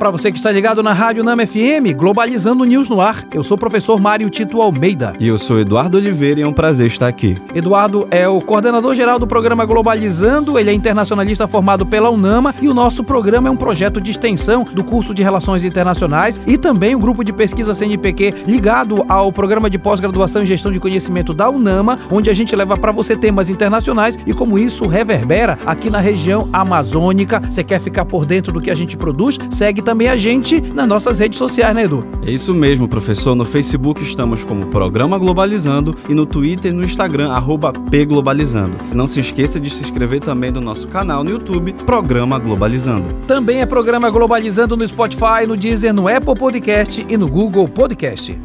[0.00, 3.56] Para você que está ligado na Rádio Nama FM, Globalizando News no ar, eu sou
[3.56, 5.14] o professor Mário Tito Almeida.
[5.20, 7.36] E eu sou Eduardo Oliveira e é um prazer estar aqui.
[7.54, 12.68] Eduardo é o coordenador geral do programa Globalizando, ele é internacionalista formado pela UNAMA e
[12.68, 16.94] o nosso programa é um projeto de extensão do curso de Relações Internacionais e também
[16.94, 21.50] o grupo de pesquisa CNPq ligado ao programa de pós-graduação em gestão de conhecimento da
[21.50, 26.00] UNAMA, onde a gente leva para você temas internacionais e como isso reverbera aqui na
[26.00, 27.42] região amazônica.
[27.50, 29.38] Você quer ficar por dentro do que a gente produz?
[29.50, 32.04] Segue também a gente nas nossas redes sociais, né, Edu?
[32.24, 33.34] É isso mesmo, professor.
[33.34, 38.76] No Facebook estamos como Programa Globalizando e no Twitter e no Instagram, arroba pglobalizando.
[38.94, 43.06] Não se esqueça de se inscrever também no nosso canal no YouTube, Programa Globalizando.
[43.26, 48.38] Também é Programa Globalizando no Spotify, no Deezer, no Apple Podcast e no Google Podcast.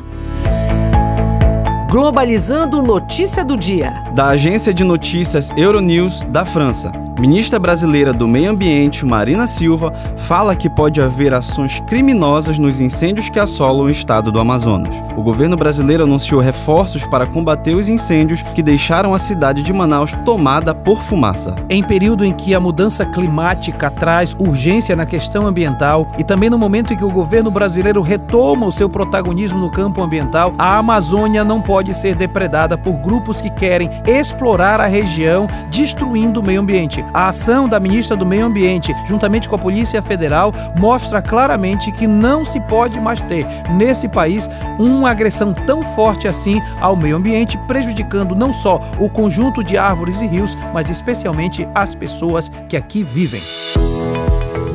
[1.89, 3.91] Globalizando notícia do dia.
[4.13, 7.04] Da agência de notícias Euronews da França.
[7.17, 13.29] Ministra brasileira do Meio Ambiente, Marina Silva, fala que pode haver ações criminosas nos incêndios
[13.29, 14.93] que assolam o estado do Amazonas.
[15.15, 20.11] O governo brasileiro anunciou reforços para combater os incêndios que deixaram a cidade de Manaus
[20.25, 21.55] tomada por fumaça.
[21.69, 26.57] Em período em que a mudança climática traz urgência na questão ambiental e também no
[26.57, 31.45] momento em que o governo brasileiro retoma o seu protagonismo no campo ambiental, a Amazônia
[31.45, 37.04] não pode ser depredada por grupos que querem explorar a região, destruindo o meio ambiente.
[37.13, 42.07] A ação da ministra do Meio Ambiente, juntamente com a Polícia Federal, mostra claramente que
[42.07, 47.57] não se pode mais ter nesse país uma agressão tão forte assim ao meio ambiente,
[47.67, 53.03] prejudicando não só o conjunto de árvores e rios, mas especialmente as pessoas que aqui
[53.03, 53.41] vivem.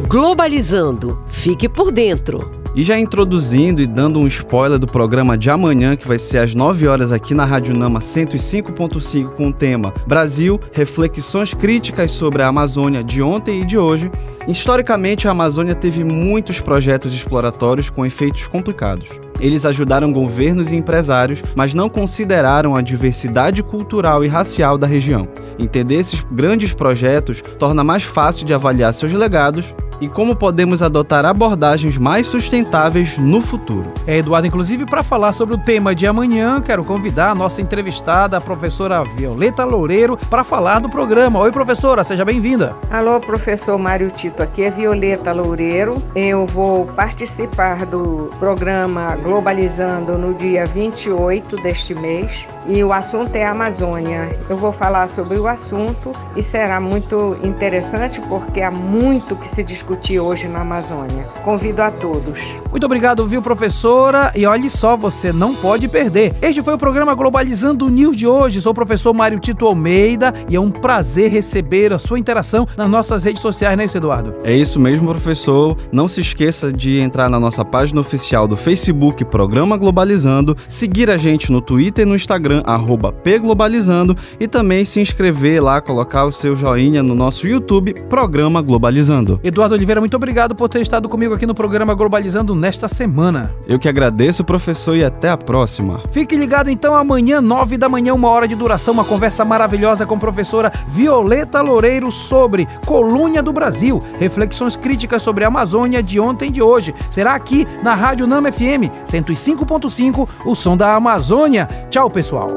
[0.08, 1.22] Globalizando.
[1.28, 2.59] Fique por dentro.
[2.72, 6.54] E já introduzindo e dando um spoiler do programa de amanhã, que vai ser às
[6.54, 12.46] 9 horas aqui na Rádio Nama 105.5 com o tema Brasil, reflexões críticas sobre a
[12.46, 14.08] Amazônia de ontem e de hoje.
[14.46, 19.08] Historicamente, a Amazônia teve muitos projetos exploratórios com efeitos complicados.
[19.40, 25.26] Eles ajudaram governos e empresários, mas não consideraram a diversidade cultural e racial da região.
[25.58, 31.24] Entender esses grandes projetos torna mais fácil de avaliar seus legados e como podemos adotar
[31.24, 33.92] abordagens mais sustentáveis no futuro.
[34.06, 38.36] É, Eduardo, inclusive, para falar sobre o tema de amanhã, quero convidar a nossa entrevistada,
[38.36, 41.38] a professora Violeta Loureiro, para falar do programa.
[41.40, 42.74] Oi, professora, seja bem-vinda.
[42.90, 46.02] Alô, professor Mário Tito, aqui é Violeta Loureiro.
[46.14, 53.44] Eu vou participar do programa Globalizando no dia 28 deste mês e o assunto é
[53.44, 54.38] Amazônia.
[54.48, 59.62] Eu vou falar sobre o assunto e será muito interessante porque há muito que se
[59.90, 61.24] discutir hoje na Amazônia.
[61.44, 62.40] Convido a todos.
[62.70, 64.32] Muito obrigado, viu, professora?
[64.36, 66.34] E olhe só, você não pode perder.
[66.40, 68.60] Este foi o programa Globalizando News de hoje.
[68.60, 72.88] Sou o professor Mário Tito Almeida e é um prazer receber a sua interação nas
[72.88, 74.34] nossas redes sociais, né, Eduardo?
[74.44, 75.76] É isso mesmo, professor.
[75.90, 81.16] Não se esqueça de entrar na nossa página oficial do Facebook Programa Globalizando, seguir a
[81.16, 86.32] gente no Twitter e no Instagram, arroba pglobalizando, e também se inscrever lá, colocar o
[86.32, 89.40] seu joinha no nosso YouTube, Programa Globalizando.
[89.42, 93.54] Eduardo Oliveira, muito obrigado por ter estado comigo aqui no programa Globalizando nesta semana.
[93.66, 96.02] Eu que agradeço, professor, e até a próxima.
[96.10, 100.16] Fique ligado então amanhã, nove da manhã, uma hora de duração, uma conversa maravilhosa com
[100.16, 106.50] a professora Violeta Loureiro sobre Colônia do Brasil, reflexões críticas sobre a Amazônia de ontem
[106.50, 106.94] e de hoje.
[107.10, 111.66] Será aqui na Rádio Nama FM 105.5, o som da Amazônia.
[111.88, 112.50] Tchau, pessoal.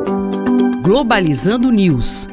[0.84, 2.33] Globalizando News.